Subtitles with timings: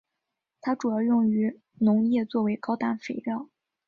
[0.61, 3.47] 它主要用于农业作为高氮肥料。